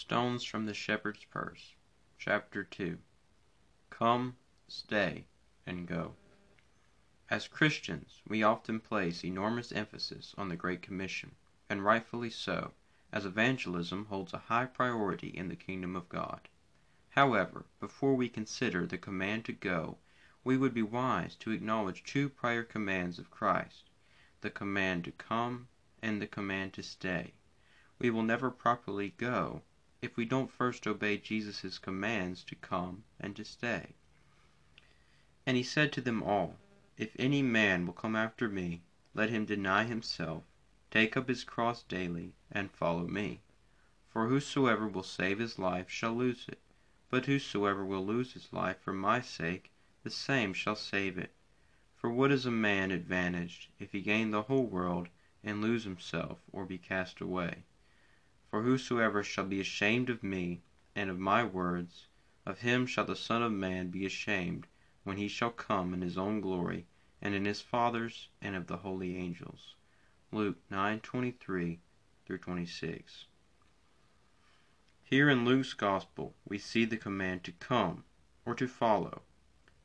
[0.00, 1.74] Stones from the Shepherd's Purse,
[2.16, 2.98] Chapter 2
[3.90, 4.34] Come,
[4.66, 5.26] Stay,
[5.66, 6.16] and Go.
[7.28, 11.34] As Christians, we often place enormous emphasis on the Great Commission,
[11.68, 12.72] and rightfully so,
[13.12, 16.48] as evangelism holds a high priority in the kingdom of God.
[17.10, 19.98] However, before we consider the command to go,
[20.42, 23.90] we would be wise to acknowledge two prior commands of Christ
[24.40, 25.68] the command to come
[26.00, 27.34] and the command to stay.
[27.98, 29.62] We will never properly go
[30.02, 33.94] if we don't first obey Jesus' commands to come and to stay.
[35.46, 36.56] And he said to them all,
[36.96, 38.80] If any man will come after me,
[39.14, 40.44] let him deny himself,
[40.90, 43.40] take up his cross daily, and follow me.
[44.08, 46.58] For whosoever will save his life shall lose it,
[47.10, 49.70] but whosoever will lose his life for my sake,
[50.02, 51.30] the same shall save it.
[51.94, 55.08] For what is a man advantaged if he gain the whole world
[55.44, 57.64] and lose himself or be cast away?
[58.50, 60.60] For whosoever shall be ashamed of me
[60.96, 62.08] and of my words,
[62.44, 64.66] of him shall the Son of Man be ashamed
[65.04, 66.84] when he shall come in his own glory,
[67.22, 69.76] and in his Father's, and of the holy angels.
[70.32, 71.78] Luke 9:23
[72.26, 73.26] 26.
[75.04, 78.02] Here in Luke's Gospel we see the command to come,
[78.44, 79.22] or to follow.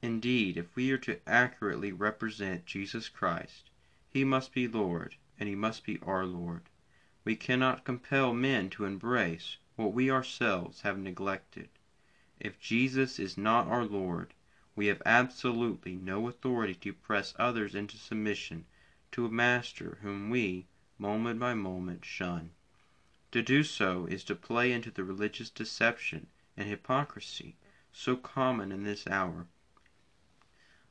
[0.02, 3.70] Indeed, if we are to accurately represent Jesus Christ,
[4.10, 6.64] he must be Lord, and he must be our Lord.
[7.26, 11.70] We cannot compel men to embrace what we ourselves have neglected.
[12.40, 14.36] If Jesus is not our Lord,
[14.76, 18.66] we have absolutely no authority to press others into submission
[19.14, 20.68] to a master whom we,
[21.00, 22.52] moment by moment, shun.
[23.32, 27.56] To do so is to play into the religious deception and hypocrisy
[27.92, 29.48] so common in this hour.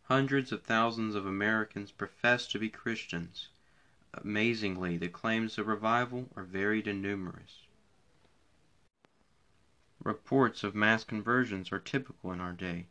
[0.08, 3.50] Hundreds of thousands of Americans profess to be Christians
[4.22, 7.66] Amazingly, the claims of revival are varied and numerous.
[10.02, 12.86] Reports of mass conversions are typical in our day,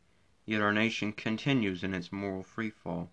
[0.46, 3.10] yet our nation continues in its moral freefall.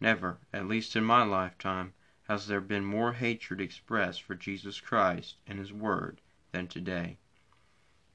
[0.00, 1.92] Never, at least in my lifetime,
[2.28, 6.20] has there been more hatred expressed for Jesus Christ and His Word
[6.52, 7.18] than today.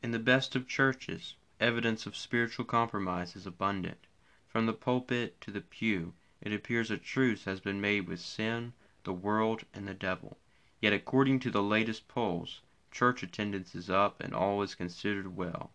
[0.01, 4.07] In the best of churches, evidence of spiritual compromise is abundant.
[4.47, 8.73] From the pulpit to the pew, it appears a truce has been made with sin,
[9.05, 10.38] the world, and the devil.
[10.81, 12.61] Yet, according to the latest polls,
[12.91, 15.71] church attendance is up and all is considered well.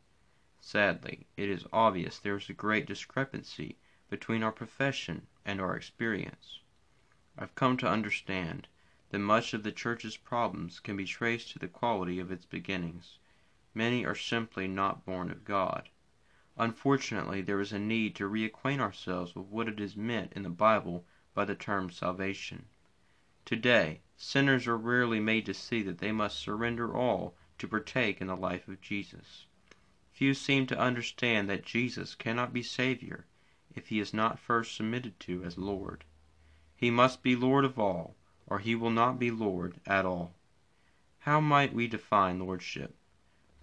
[0.61, 6.61] Sadly, it is obvious there is a great discrepancy between our profession and our experience.
[7.39, 8.69] I've come to understand
[9.11, 13.19] that much of the church's problems can be traced to the quality of its beginnings.
[13.75, 15.89] Many are simply not born of God.
[16.57, 20.51] Unfortunately, there is a need to reacquaint ourselves with what it is meant in the
[20.51, 22.67] Bible by the term salvation.
[23.45, 28.27] Today, sinners are rarely made to see that they must surrender all to partake in
[28.27, 29.47] the life of Jesus.
[30.13, 33.27] Few seem to understand that Jesus cannot be Savior
[33.75, 36.05] if he is not first submitted to as Lord.
[36.77, 40.35] He must be Lord of all, or he will not be Lord at all.
[41.21, 42.97] How might we define lordship?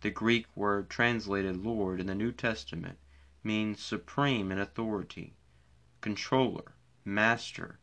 [0.01, 2.97] The Greek word translated Lord in the New Testament
[3.44, 5.33] means supreme in authority,
[6.01, 6.73] controller,
[7.03, 7.79] master,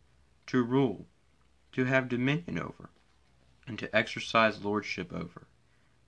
[0.47, 1.07] to rule,
[1.75, 2.89] to have dominion over,
[3.67, 5.49] and to exercise lordship over.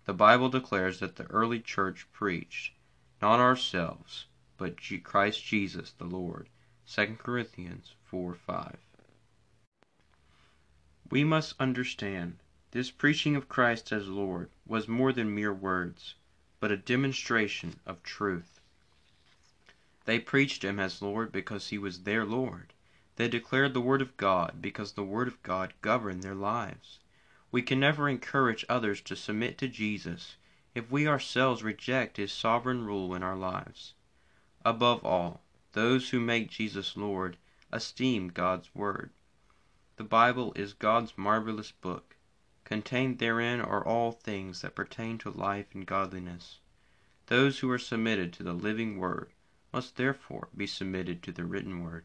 [0.04, 2.72] The Bible declares that the early church preached,
[3.20, 6.48] not ourselves, but Christ Jesus the Lord.
[6.88, 8.76] 2 Corinthians 4 5.
[11.10, 12.38] We must understand
[12.70, 16.14] this preaching of Christ as Lord was more than mere words,
[16.60, 18.60] but a demonstration of truth.
[20.04, 22.72] They preached him as Lord because he was their Lord.
[23.16, 26.98] They declared the Word of God because the Word of God governed their lives.
[27.50, 30.36] We can never encourage others to submit to Jesus
[30.74, 33.94] if we ourselves reject His sovereign rule in our lives.
[34.66, 37.38] Above all, those who make Jesus Lord
[37.72, 39.10] esteem God's Word.
[39.96, 42.16] The Bible is God's marvelous book.
[42.64, 46.60] Contained therein are all things that pertain to life and godliness.
[47.28, 49.32] Those who are submitted to the living Word
[49.72, 52.04] must therefore be submitted to the written Word.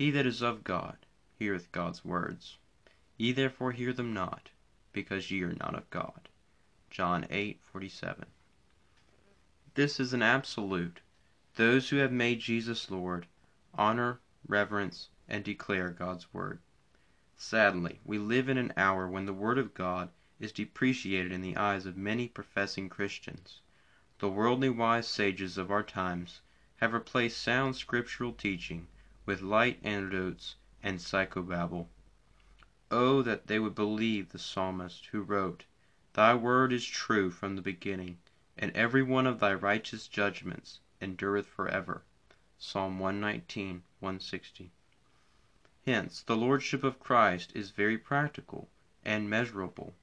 [0.00, 0.96] He that is of God
[1.38, 2.56] heareth God's words.
[3.18, 4.48] Ye therefore hear them not,
[4.94, 6.30] because ye are not of God.
[6.88, 8.24] John 8:47.
[9.74, 11.02] This is an absolute.
[11.56, 13.26] Those who have made Jesus Lord
[13.74, 16.62] honor, reverence, and declare God's word.
[17.36, 20.08] Sadly, we live in an hour when the word of God
[20.38, 23.60] is depreciated in the eyes of many professing Christians.
[24.18, 26.40] The worldly wise sages of our times
[26.76, 28.88] have replaced sound scriptural teaching
[29.30, 31.86] with light anecdotes and psychobabble.
[32.90, 35.66] Oh, that they would believe the psalmist who wrote,
[36.14, 38.18] Thy word is true from the beginning,
[38.58, 42.02] and every one of thy righteous judgments endureth forever.
[42.58, 44.72] Psalm 119, 160.
[45.86, 48.68] Hence, the Lordship of Christ is very practical
[49.04, 49.94] and measurable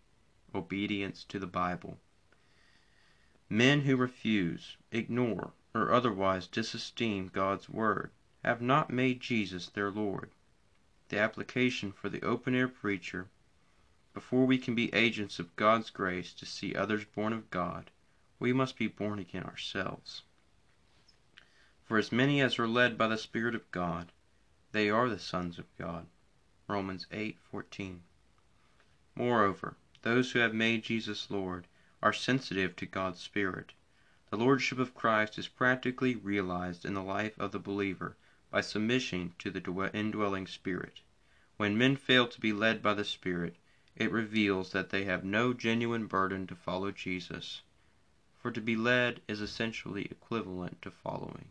[0.56, 2.00] obedience to the Bible.
[3.50, 8.12] Men who refuse, ignore, or otherwise disesteem God's Word
[8.48, 10.32] have not made Jesus their Lord.
[11.10, 13.28] The application for the open air preacher
[14.14, 17.92] before we can be agents of God's grace to see others born of God,
[18.40, 20.22] we must be born again ourselves.
[21.84, 24.14] For as many as are led by the Spirit of God,
[24.72, 26.08] they are the sons of God.
[26.70, 28.00] Romans 8:14.
[29.14, 31.68] Moreover, those who have made Jesus Lord
[32.02, 33.74] are sensitive to God's Spirit.
[34.30, 38.16] The Lordship of Christ is practically realized in the life of the believer
[38.50, 41.02] by submission to the indwelling Spirit.
[41.58, 43.58] When men fail to be led by the Spirit,
[43.96, 47.62] it reveals that they have no genuine burden to follow Jesus.
[48.38, 51.50] For to be led is essentially equivalent to following.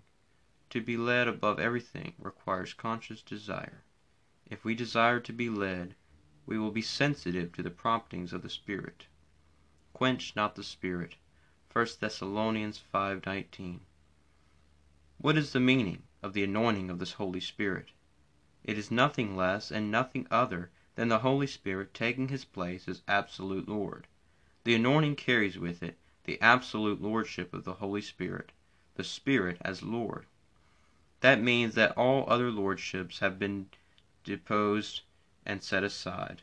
[0.71, 3.85] To be led above everything requires conscious desire.
[4.47, 5.97] If we desire to be led,
[6.47, 9.07] we will be sensitive to the promptings of the Spirit.
[9.93, 11.17] Quench not the Spirit.
[11.73, 13.81] 1 Thessalonians 5:19.
[15.19, 17.93] What is the meaning of the anointing of this Holy Spirit?
[18.65, 23.03] It is nothing less and nothing other than the Holy Spirit taking his place as
[23.07, 24.09] absolute Lord.
[24.65, 28.51] The anointing carries with it the absolute lordship of the Holy Spirit,
[28.97, 30.27] the Spirit as Lord.
[31.21, 33.71] That means that all other lordships have been
[34.25, 35.03] deposed
[35.45, 36.43] and set aside.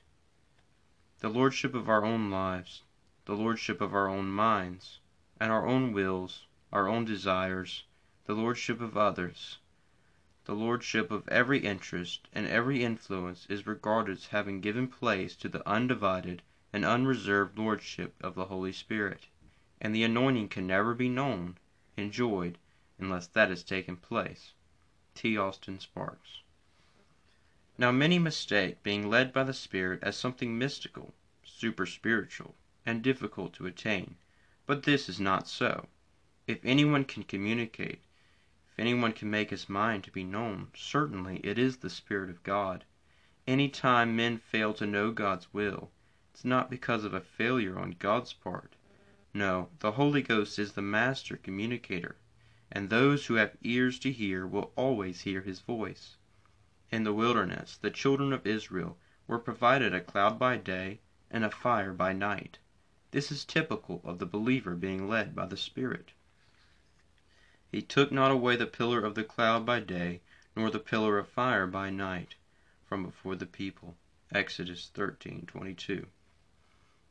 [1.20, 2.84] The lordship of our own lives,
[3.26, 5.00] the lordship of our own minds,
[5.42, 7.84] and our own wills, our own desires,
[8.26, 9.58] the lordship of others,
[10.46, 15.48] the lordship of every interest and every influence is regarded as having given place to
[15.48, 16.42] the undivided
[16.74, 19.28] and unreserved lordship of the Holy Spirit,
[19.80, 21.58] and the anointing can never be known,
[21.96, 22.58] enjoyed,
[23.00, 24.52] unless that has taken place.
[25.16, 25.38] T.
[25.38, 26.42] Austin Sparks.
[27.78, 31.14] Now many mistake being led by the Spirit as something mystical,
[31.46, 32.56] super spiritual,
[32.86, 34.18] and difficult to attain,
[34.66, 35.88] but this is not so.
[36.48, 38.02] If anyone can communicate
[38.74, 42.42] if anyone can make his mind to be known, certainly it is the Spirit of
[42.42, 42.84] God.
[43.46, 45.92] Any time men fail to know God's will,
[46.34, 48.76] it's not because of a failure on God's part.
[49.32, 52.16] No, the Holy Ghost is the master communicator,
[52.72, 56.18] and those who have ears to hear will always hear his voice.
[56.90, 58.98] In the wilderness, the children of Israel
[59.28, 61.00] were provided a cloud by day
[61.30, 62.58] and a fire by night.
[63.12, 66.14] This is typical of the believer being led by the Spirit.
[67.74, 70.22] He took not away the pillar of the cloud by day,
[70.56, 72.36] nor the pillar of fire by night,
[72.86, 73.98] from before the people.
[74.32, 76.06] Exodus 13:22.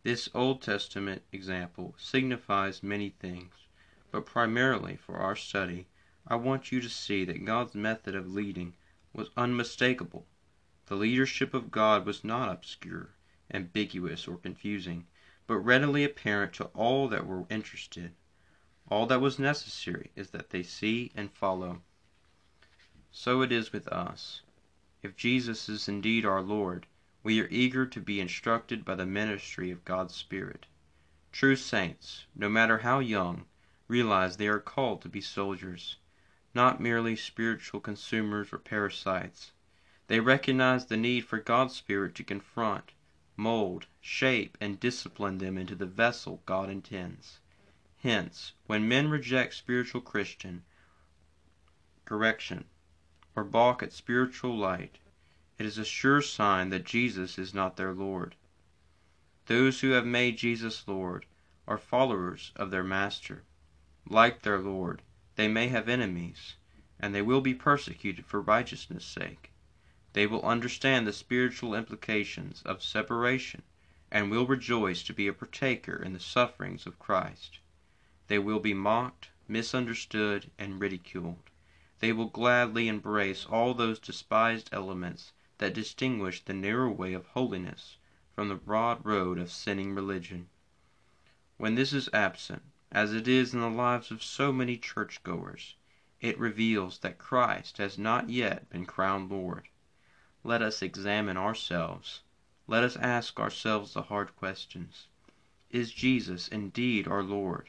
[0.05, 3.67] This Old Testament example signifies many things,
[4.13, 5.89] but primarily for our study,
[6.29, 8.75] I want you to see that God's method of leading
[9.13, 10.29] was unmistakable.
[10.87, 13.17] The leadership of God was not obscure,
[13.53, 15.09] ambiguous, or confusing,
[15.49, 18.15] but readily apparent to all that were interested.
[18.89, 21.83] All that was necessary is that they see and follow.
[23.11, 24.43] So it is with us.
[25.03, 26.87] If Jesus is indeed our Lord,
[27.23, 30.67] we are eager to be instructed by the ministry of God's Spirit.
[31.31, 33.47] True saints, no matter how young,
[33.87, 35.99] realize they are called to be soldiers,
[36.55, 39.53] not merely spiritual consumers or parasites.
[40.09, 42.93] They recognize the need for God's Spirit to confront,
[43.37, 47.39] mold, shape, and discipline them into the vessel God intends.
[48.03, 50.65] Hence, when men reject spiritual Christian
[52.05, 52.65] correction
[53.37, 54.99] or balk at spiritual light,
[55.57, 58.35] it is a sure sign that Jesus is not their Lord.
[59.47, 61.27] Those who have made Jesus Lord
[61.69, 63.45] are followers of their Master.
[64.05, 65.03] Like their Lord,
[65.37, 66.57] they may have enemies,
[66.99, 69.53] and they will be persecuted for righteousness' sake.
[70.13, 73.63] They will understand the spiritual implications of separation
[74.11, 77.61] and will rejoice to be a partaker in the sufferings of Christ.
[78.33, 81.51] They will be mocked, misunderstood, and ridiculed.
[81.99, 87.99] They will gladly embrace all those despised elements that distinguish the narrow way of holiness
[88.35, 90.49] from the broad road of sinning religion.
[91.59, 95.77] When this is absent, as it is in the lives of so many churchgoers,
[96.23, 99.69] it reveals that Christ has not yet been crowned Lord.
[100.43, 102.23] Let us examine ourselves.
[102.67, 105.09] Let us ask ourselves the hard questions.
[105.69, 107.69] Is Jesus indeed our Lord?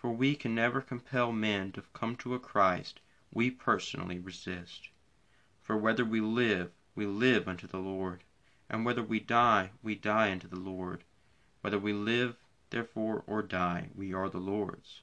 [0.00, 4.88] For we can never compel men to come to a Christ we personally resist.
[5.62, 8.24] For whether we live, we live unto the Lord,
[8.70, 11.04] and whether we die, we die unto the Lord.
[11.60, 12.38] Whether we live,
[12.70, 15.02] therefore, or die, we are the Lord's.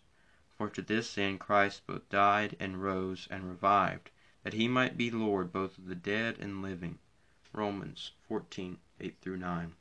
[0.57, 4.09] For to this end Christ both died and rose and revived,
[4.41, 6.97] that he might be Lord both of the dead and living.
[7.53, 9.75] Romans 14 8 9.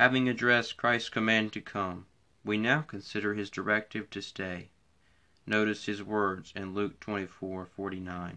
[0.00, 2.06] Having addressed Christ's command to come,
[2.44, 4.68] we now consider his directive to stay.
[5.46, 8.36] Notice his words in Luke 24:49.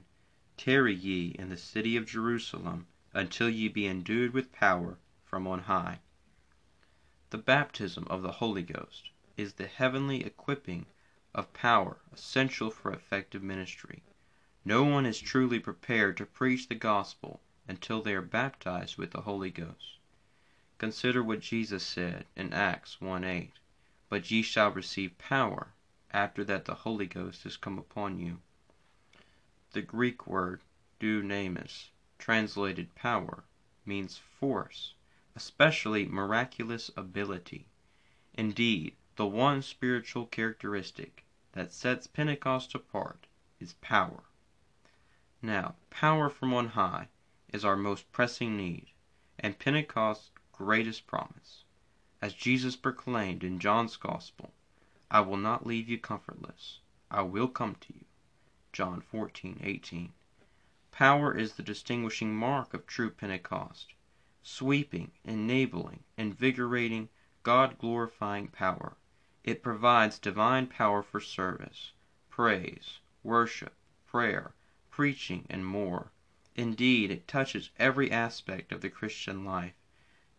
[0.56, 5.64] Tarry ye in the city of Jerusalem until ye be endued with power from on
[5.64, 6.00] high.
[7.32, 10.86] The baptism of the Holy Ghost is the heavenly equipping
[11.36, 14.04] of power essential for effective ministry.
[14.64, 19.22] No one is truly prepared to preach the gospel until they are baptized with the
[19.22, 19.98] Holy Ghost.
[20.78, 23.52] Consider what Jesus said in Acts 1:8.
[24.10, 25.74] But ye shall receive power
[26.12, 28.40] after that the Holy Ghost is come upon you.
[29.74, 30.62] The Greek word
[31.00, 33.44] dunamis, translated power,
[33.86, 34.94] means force,
[35.36, 37.68] especially miraculous ability.
[38.34, 43.28] Indeed, the one spiritual characteristic that sets Pentecost apart
[43.60, 44.24] is power.
[45.42, 47.10] Now, power from on high
[47.50, 48.88] is our most pressing need,
[49.38, 51.66] and Pentecost's greatest promise.
[52.20, 54.52] As Jesus proclaimed in John's Gospel,
[55.12, 56.80] I will not leave you comfortless.
[57.12, 58.06] I will come to you.
[58.74, 60.14] John 14:18.
[60.92, 63.94] Power is the distinguishing mark of true Pentecost.
[64.42, 67.10] Sweeping, enabling, invigorating,
[67.44, 68.98] God glorifying power.
[69.44, 71.92] It provides divine power for service,
[72.32, 73.76] praise, worship,
[74.08, 74.56] prayer,
[74.90, 76.12] preaching, and more.
[76.56, 79.76] Indeed, it touches every aspect of the Christian life.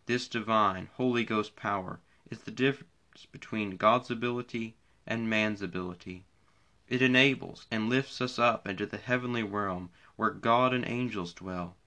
[0.09, 1.99] This divine, Holy Ghost power
[2.31, 4.75] is the difference between God's ability
[5.05, 6.25] and man's ability.
[6.87, 11.77] It enables and lifts us up into the heavenly realm where God and angels dwell.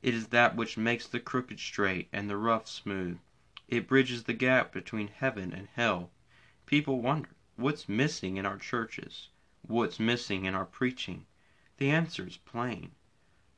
[0.00, 3.18] It is that which makes the crooked straight and the rough smooth.
[3.66, 6.12] It bridges the gap between heaven and hell.
[6.66, 9.30] People wonder, what's missing in our churches?
[9.62, 11.26] What's missing in our preaching?
[11.78, 12.92] The answer is plain.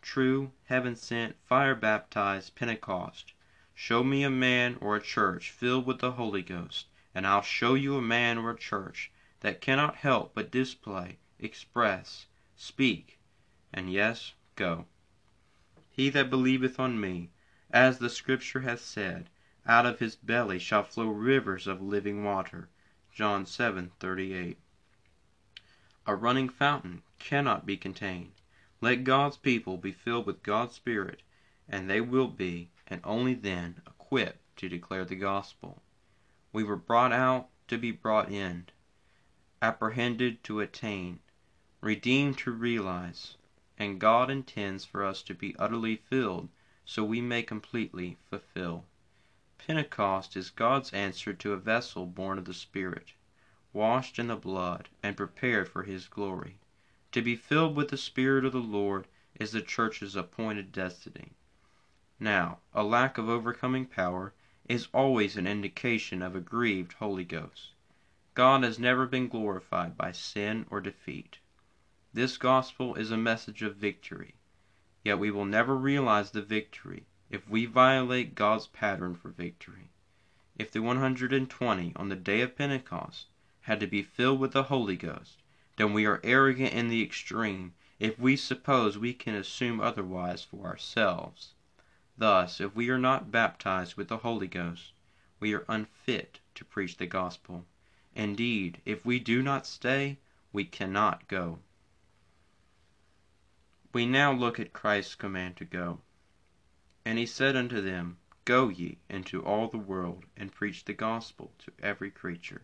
[0.00, 3.33] True, heaven sent, fire baptized Pentecost
[3.76, 7.74] Show me a man or a church filled with the Holy Ghost, and I'll show
[7.74, 13.18] you a man or a church that cannot help but display, express, speak,
[13.72, 14.86] and yes, go.
[15.90, 17.30] He that believeth on me,
[17.68, 19.28] as the Scripture hath said,
[19.66, 22.68] out of his belly shall flow rivers of living water.
[23.12, 24.56] John 7:38.
[26.06, 28.34] A running fountain cannot be contained.
[28.80, 31.24] Let God's people be filled with God's Spirit,
[31.68, 35.82] and they will be and only then equipped to declare the gospel.
[36.52, 38.66] We were brought out to be brought in,
[39.62, 41.20] apprehended to attain,
[41.80, 43.36] redeemed to realize,
[43.78, 46.50] and God intends for us to be utterly filled
[46.84, 48.84] so we may completely fulfill.
[49.56, 53.14] Pentecost is God's answer to a vessel born of the Spirit,
[53.72, 56.58] washed in the blood, and prepared for His glory.
[57.12, 59.06] To be filled with the Spirit of the Lord
[59.40, 61.32] is the church's appointed destiny.
[62.24, 64.32] Now, a lack of overcoming power
[64.66, 67.74] is always an indication of a grieved Holy Ghost.
[68.32, 71.36] God has never been glorified by sin or defeat.
[72.14, 74.36] This gospel is a message of victory.
[75.02, 79.90] Yet we will never realize the victory if we violate God's pattern for victory.
[80.56, 83.26] If the 120 on the day of Pentecost
[83.60, 85.42] had to be filled with the Holy Ghost,
[85.76, 90.64] then we are arrogant in the extreme if we suppose we can assume otherwise for
[90.64, 91.52] ourselves.
[92.16, 94.92] Thus, if we are not baptized with the Holy Ghost,
[95.40, 97.66] we are unfit to preach the gospel.
[98.14, 100.18] Indeed, if we do not stay,
[100.52, 101.58] we cannot go.
[103.92, 106.02] We now look at Christ's command to go.
[107.04, 111.52] And he said unto them, Go ye into all the world, and preach the gospel
[111.58, 112.62] to every creature.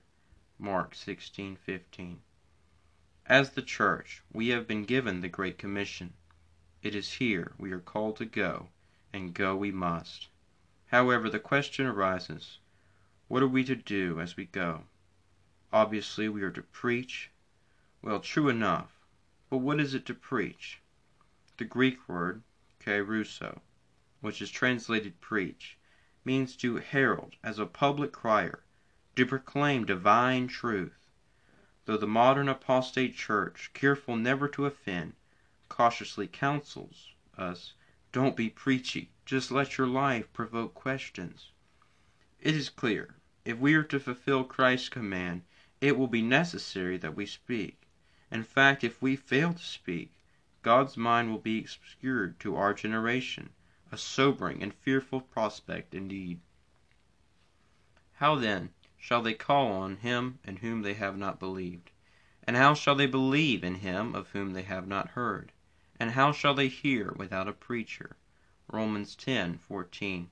[0.61, 2.19] Mark 16:15.
[3.26, 6.12] As the church, we have been given the great commission.
[6.85, 8.69] It is here we are called to go
[9.12, 10.29] and go we must.
[10.87, 12.59] However, the question arises
[13.29, 14.85] what are we to do as we go?
[15.73, 17.31] Obviously, we are to preach.
[18.02, 19.07] Well, true enough,
[19.49, 20.81] but what is it to preach?
[21.57, 22.43] The Greek word,
[22.81, 23.61] kerusso,
[24.21, 25.79] which is translated preach,
[26.25, 28.64] means to herald as a public crier,
[29.14, 31.11] to proclaim divine truth.
[31.85, 35.14] Though the modern apostate church, careful never to offend,
[35.69, 37.75] cautiously counsels us
[38.12, 39.11] don't be preachy.
[39.25, 41.52] Just let your life provoke questions.
[42.40, 43.14] It is clear,
[43.45, 45.43] if we are to fulfill Christ's command,
[45.81, 47.87] it will be necessary that we speak.
[48.31, 50.12] In fact, if we fail to speak,
[50.62, 53.50] God's mind will be obscured to our generation,
[53.93, 56.40] a sobering and fearful prospect indeed.
[58.14, 61.90] How then shall they call on him in whom they have not believed?
[62.43, 65.52] And how shall they believe in him of whom they have not heard?
[66.02, 68.16] And how shall they hear without a preacher?
[68.73, 70.28] Romans 10:14.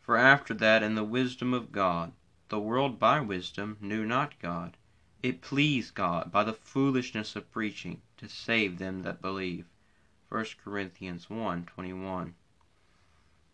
[0.00, 2.12] For after that in the wisdom of God,
[2.50, 4.76] the world by wisdom knew not God.
[5.24, 9.66] It pleased God by the foolishness of preaching to save them that believe.
[10.28, 12.34] 1 Corinthians 1:21.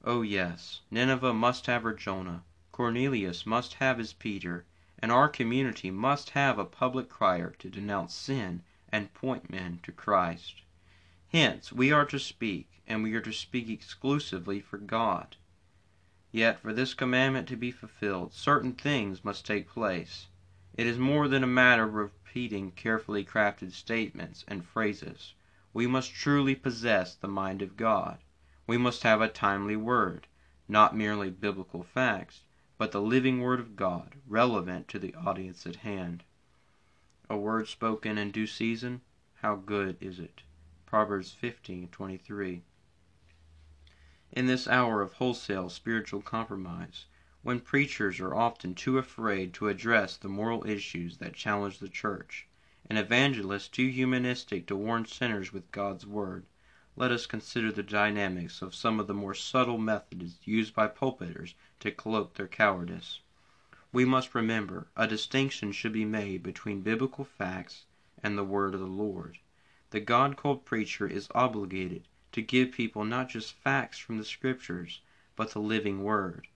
[0.04, 4.66] Oh yes, Nineveh must have her Jonah, Cornelius must have his Peter,
[4.98, 9.92] and our community must have a public crier to denounce sin and point men to
[9.92, 10.56] Christ.
[11.32, 15.36] Hence we are to speak, and we are to speak exclusively for God.
[16.30, 20.28] Yet for this commandment to be fulfilled, certain things must take place.
[20.74, 25.32] It is more than a matter of repeating carefully crafted statements and phrases.
[25.72, 28.18] We must truly possess the mind of God.
[28.66, 30.26] We must have a timely word,
[30.68, 32.42] not merely biblical facts,
[32.76, 36.24] but the living word of God, relevant to the audience at hand.
[37.30, 39.00] A word spoken in due season,
[39.36, 40.42] how good is it?
[40.94, 42.60] Proverbs 15:23.
[44.32, 47.06] In this hour of wholesale spiritual compromise,
[47.40, 52.46] when preachers are often too afraid to address the moral issues that challenge the church,
[52.90, 56.44] and evangelists too humanistic to warn sinners with God's word,
[56.94, 61.54] let us consider the dynamics of some of the more subtle methods used by pulpiters
[61.80, 63.20] to cloak their cowardice.
[63.92, 67.86] We must remember a distinction should be made between biblical facts
[68.22, 69.38] and the word of the Lord.
[69.92, 75.02] The God called preacher is obligated to give people not just facts from the Scriptures,
[75.36, 76.48] but the living Word.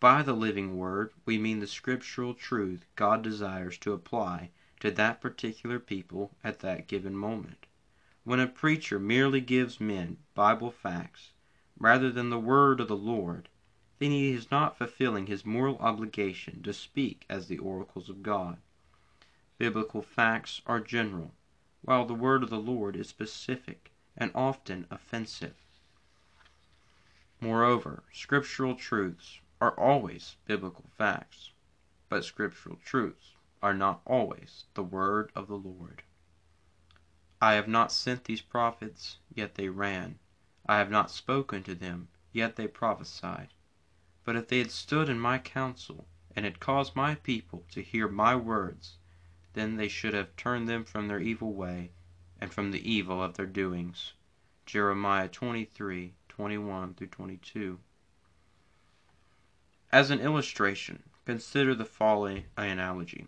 [0.00, 5.20] By the living Word, we mean the scriptural truth God desires to apply to that
[5.20, 7.66] particular people at that given moment.
[8.24, 11.30] When a preacher merely gives men Bible facts,
[11.78, 13.48] rather than the Word of the Lord,
[14.00, 18.58] then he is not fulfilling his moral obligation to speak as the oracles of God.
[19.56, 21.32] Biblical facts are general
[21.82, 25.56] while the word of the Lord is specific and often offensive.
[27.40, 31.50] Moreover, scriptural truths are always biblical facts,
[32.08, 36.02] but scriptural truths are not always the word of the Lord.
[37.40, 40.18] I have not sent these prophets, yet they ran.
[40.66, 43.48] I have not spoken to them, yet they prophesied.
[44.24, 48.08] But if they had stood in my counsel, and had caused my people to hear
[48.08, 48.96] my words,
[49.54, 51.92] then they should have turned them from their evil way,
[52.40, 54.14] and from the evil of their doings.
[54.64, 57.78] Jeremiah 23, 21 22.
[59.90, 63.26] As an illustration, consider the following analogy.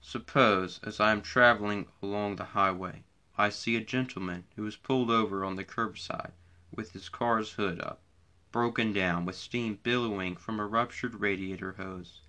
[0.00, 3.04] Suppose, as I am traveling along the highway,
[3.38, 6.32] I see a gentleman who is pulled over on the curbside
[6.70, 8.02] with his car's hood up,
[8.50, 12.22] broken down, with steam billowing from a ruptured radiator hose.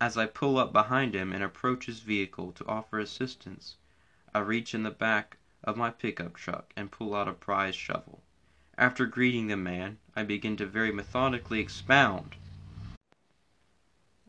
[0.00, 3.78] As I pull up behind him and approach his vehicle to offer assistance,
[4.32, 8.22] I reach in the back of my pickup truck and pull out a prize shovel.
[8.76, 12.36] After greeting the man, I begin to very methodically expound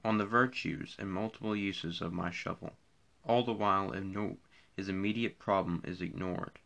[0.04, 2.76] on the virtues and multiple uses of my shovel,
[3.24, 3.92] all the while
[4.76, 6.58] his immediate problem is ignored.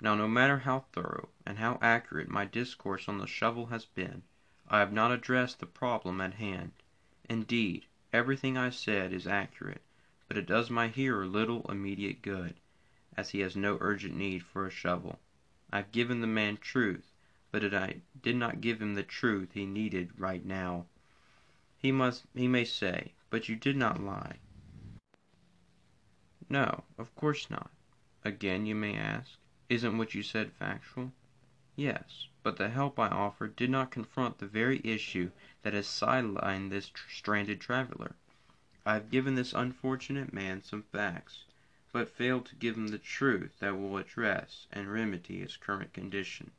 [0.00, 4.22] Now, no matter how thorough and how accurate my discourse on the shovel has been,
[4.68, 6.72] I have not addressed the problem at hand.
[7.28, 9.82] Indeed, Everything I said is accurate,
[10.28, 12.54] but it does my hearer little immediate good,
[13.18, 15.20] as he has no urgent need for a shovel.
[15.70, 17.12] I have given the man truth,
[17.50, 20.86] but I did not give him the truth he needed right now.
[21.76, 24.38] He must he may say, "But you did not lie."
[26.48, 27.70] No, of course not.
[28.24, 29.32] Again you may ask,
[29.68, 31.12] "Isn't what you said factual?"
[31.78, 35.30] Yes, but the help I offered did not confront the very issue
[35.62, 38.16] that has sidelined this stranded traveler.
[38.84, 41.44] I have given this unfortunate man some facts,
[41.92, 46.50] but failed to give him the truth that will address and remedy his current condition.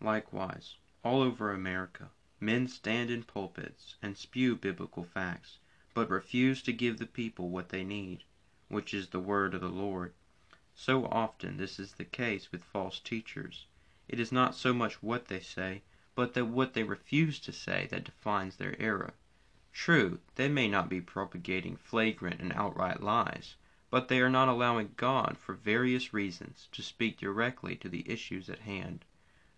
[0.00, 5.58] Likewise, all over America, men stand in pulpits and spew biblical facts,
[5.92, 8.22] but refuse to give the people what they need,
[8.68, 10.14] which is the word of the Lord.
[10.78, 13.66] So often this is the case with false teachers.
[14.08, 15.80] It is not so much what they say,
[16.14, 19.14] but that what they refuse to say that defines their error.
[19.72, 23.56] True, they may not be propagating flagrant and outright lies,
[23.90, 28.50] but they are not allowing God, for various reasons, to speak directly to the issues
[28.50, 29.06] at hand.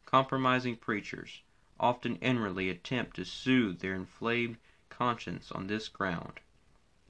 [0.06, 1.42] Compromising preachers
[1.80, 6.38] often inwardly attempt to soothe their inflamed conscience on this ground.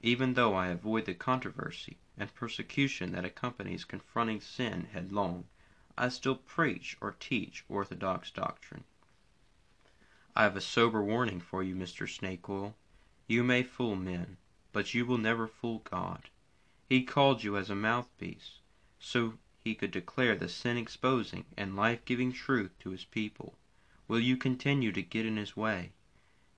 [0.01, 5.45] Even though I avoid the controversy and persecution that accompanies confronting sin headlong,
[5.97, 8.83] I still preach or teach orthodox doctrine.
[10.35, 12.07] I have a sober warning for you, Mr.
[12.07, 12.73] Snakeoil.
[13.27, 14.37] You may fool men,
[14.71, 16.29] but you will never fool God.
[16.87, 18.59] He called you as a mouthpiece,
[18.99, 23.55] so he could declare the sin exposing and life giving truth to his people.
[24.07, 25.91] Will you continue to get in his way?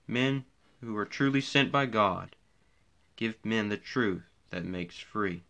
[0.06, 0.44] Men
[0.80, 2.36] who are truly sent by God
[3.16, 5.42] give men the truth that makes free.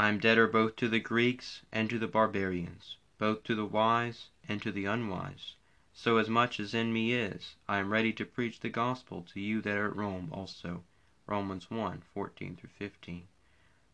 [0.00, 4.30] I am debtor both to the Greeks and to the barbarians, both to the wise
[4.48, 5.56] and to the unwise.
[5.92, 9.38] So as much as in me is, I am ready to preach the gospel to
[9.38, 10.84] you that are at Rome also.
[11.26, 13.28] Romans 1 14 15.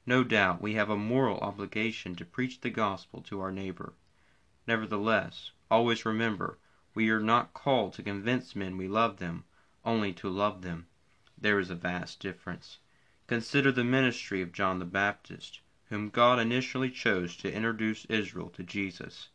[0.06, 3.92] No doubt we have a moral obligation to preach the gospel to our neighbor.
[4.64, 6.56] Nevertheless, always remember,
[6.94, 9.42] we are not called to convince men we love them,
[9.84, 10.86] only to love them.
[11.36, 12.78] There is a vast difference.
[13.26, 18.62] Consider the ministry of John the Baptist, whom God initially chose to introduce Israel to
[18.62, 19.28] Jesus.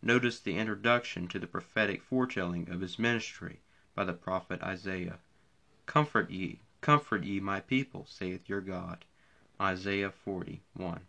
[0.00, 3.60] Notice the introduction to the prophetic foretelling of his ministry
[3.94, 5.18] by the prophet Isaiah.
[5.86, 9.04] Comfort ye, comfort ye my people, saith your God.
[9.60, 11.06] Isaiah 41.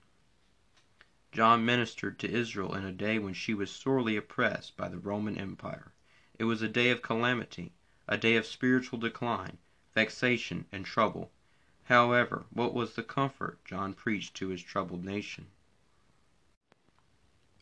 [1.32, 5.38] John ministered to Israel in a day when she was sorely oppressed by the Roman
[5.38, 5.92] Empire.
[6.40, 7.74] It was a day of calamity,
[8.08, 9.58] a day of spiritual decline,
[9.94, 11.32] vexation, and trouble.
[11.90, 15.48] However, what was the comfort John preached to his troubled nation?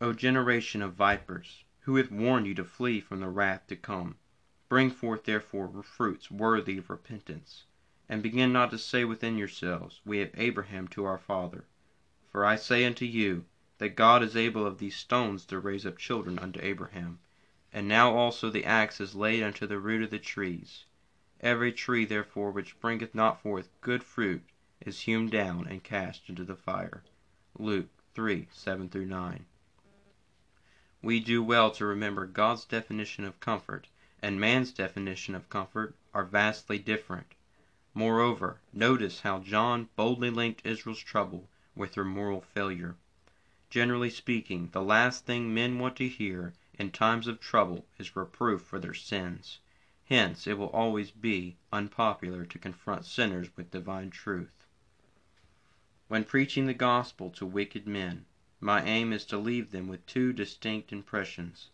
[0.01, 4.17] O generation of vipers, who hath warned you to flee from the wrath to come?
[4.67, 7.65] Bring forth therefore fruits worthy of repentance,
[8.09, 11.65] and begin not to say within yourselves, We have Abraham to our father.
[12.31, 13.45] For I say unto you,
[13.77, 17.19] that God is able of these stones to raise up children unto Abraham.
[17.71, 20.85] And now also the axe is laid unto the root of the trees.
[21.41, 24.41] Every tree therefore which bringeth not forth good fruit
[24.79, 27.03] is hewn down and cast into the fire.
[27.59, 29.45] Luke 3 7 9.
[31.01, 33.89] We do well to remember God's definition of comfort
[34.21, 37.35] and man's definition of comfort are vastly different.
[37.93, 42.95] Moreover, notice how John boldly linked Israel's trouble with her moral failure.
[43.69, 48.61] Generally speaking, the last thing men want to hear in times of trouble is reproof
[48.61, 49.59] for their sins.
[50.07, 54.65] Hence, it will always be unpopular to confront sinners with divine truth.
[56.07, 58.25] When preaching the gospel to wicked men,
[58.59, 61.69] my aim is to leave them with two distinct impressions.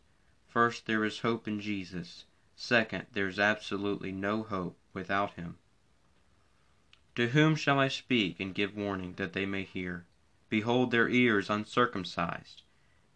[0.48, 2.24] First, there is hope in Jesus.
[2.56, 5.58] Second, there is absolutely no hope without him.
[7.15, 10.06] To whom shall I speak and give warning that they may hear?
[10.48, 12.62] Behold, their ears uncircumcised,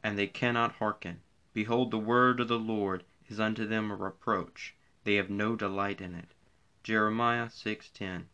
[0.03, 1.21] and they cannot hearken.
[1.53, 4.75] Behold, the word of the Lord is unto them a reproach.
[5.05, 6.33] They have no delight in it.
[6.81, 8.25] Jeremiah 6:10.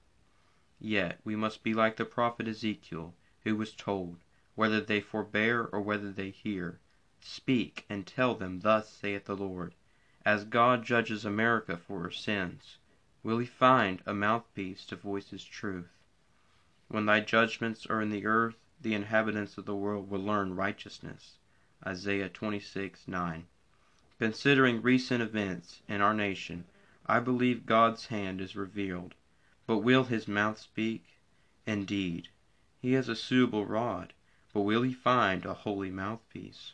[0.80, 4.20] Yet we must be like the prophet Ezekiel, who was told,
[4.56, 6.80] whether they forbear or whether they hear.
[7.20, 9.76] Speak and tell them, Thus saith the Lord.
[10.24, 12.78] As God judges America for her sins,
[13.22, 15.92] will he find a mouthpiece to voice his truth?
[16.88, 21.38] When thy judgments are in the earth, the inhabitants of the world will learn righteousness.
[21.86, 23.48] Isaiah 26 9.
[24.24, 26.66] Considering recent events in our nation,
[27.08, 29.16] I believe God's hand is revealed.
[29.66, 31.18] But will his mouth speak?
[31.66, 32.28] Indeed,
[32.80, 34.14] he has a suitable rod
[34.54, 36.74] but will he find a holy mouthpiece?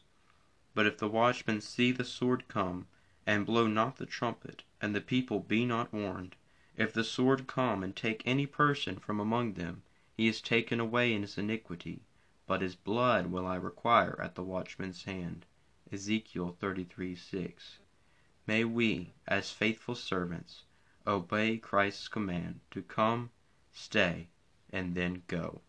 [0.73, 2.87] But if the watchman see the sword come,
[3.25, 6.35] and blow not the trumpet, and the people be not warned,
[6.75, 9.83] if the sword come and take any person from among them,
[10.17, 12.01] he is taken away in his iniquity,
[12.45, 15.45] but his blood will I require at the watchman's hand.
[15.91, 17.79] Ezekiel 33 6.
[18.45, 20.63] May we, as faithful servants,
[21.05, 23.31] obey Christ's command to come,
[23.71, 24.27] stay,
[24.69, 25.61] and then go.